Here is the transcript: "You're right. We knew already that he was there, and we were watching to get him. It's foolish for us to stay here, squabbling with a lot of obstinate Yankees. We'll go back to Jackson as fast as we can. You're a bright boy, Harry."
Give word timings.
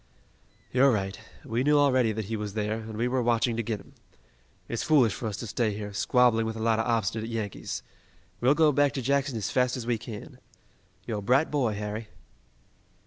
"You're 0.73 0.89
right. 0.91 1.19
We 1.45 1.63
knew 1.63 1.77
already 1.77 2.11
that 2.11 2.25
he 2.25 2.35
was 2.35 2.55
there, 2.55 2.79
and 2.79 2.97
we 2.97 3.07
were 3.07 3.21
watching 3.21 3.55
to 3.55 3.61
get 3.61 3.79
him. 3.79 3.93
It's 4.67 4.81
foolish 4.81 5.13
for 5.13 5.27
us 5.27 5.37
to 5.37 5.45
stay 5.45 5.75
here, 5.77 5.93
squabbling 5.93 6.47
with 6.47 6.55
a 6.55 6.59
lot 6.59 6.79
of 6.79 6.87
obstinate 6.87 7.29
Yankees. 7.29 7.83
We'll 8.39 8.55
go 8.55 8.71
back 8.71 8.93
to 8.93 9.03
Jackson 9.03 9.37
as 9.37 9.51
fast 9.51 9.77
as 9.77 9.85
we 9.85 9.99
can. 9.99 10.39
You're 11.05 11.19
a 11.19 11.21
bright 11.21 11.51
boy, 11.51 11.75
Harry." 11.75 12.07